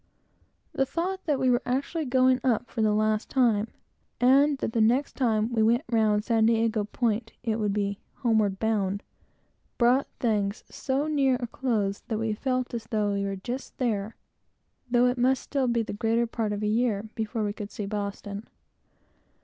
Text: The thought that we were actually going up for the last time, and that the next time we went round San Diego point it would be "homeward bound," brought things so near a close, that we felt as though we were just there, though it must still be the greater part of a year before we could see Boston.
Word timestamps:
The 0.73 0.83
thought 0.83 1.23
that 1.25 1.37
we 1.39 1.51
were 1.51 1.61
actually 1.63 2.05
going 2.05 2.39
up 2.43 2.71
for 2.71 2.81
the 2.81 2.91
last 2.95 3.29
time, 3.29 3.67
and 4.19 4.57
that 4.57 4.73
the 4.73 4.81
next 4.81 5.15
time 5.15 5.53
we 5.53 5.61
went 5.61 5.83
round 5.91 6.23
San 6.25 6.47
Diego 6.47 6.85
point 6.85 7.33
it 7.43 7.59
would 7.59 7.71
be 7.71 7.99
"homeward 8.15 8.57
bound," 8.57 9.03
brought 9.77 10.07
things 10.19 10.63
so 10.71 11.05
near 11.05 11.35
a 11.39 11.45
close, 11.45 11.99
that 12.07 12.17
we 12.17 12.33
felt 12.33 12.73
as 12.73 12.85
though 12.85 13.13
we 13.13 13.23
were 13.23 13.35
just 13.35 13.77
there, 13.77 14.15
though 14.89 15.05
it 15.05 15.19
must 15.19 15.43
still 15.43 15.67
be 15.67 15.83
the 15.83 15.93
greater 15.93 16.25
part 16.25 16.51
of 16.51 16.63
a 16.63 16.67
year 16.67 17.07
before 17.13 17.43
we 17.43 17.53
could 17.53 17.69
see 17.69 17.85
Boston. 17.85 18.47